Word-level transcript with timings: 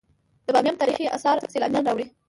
د 0.45 0.47
بامیان 0.55 0.79
تاریخي 0.81 1.05
اثار 1.15 1.37
سیلانیان 1.53 1.83
راوړي 1.85 2.05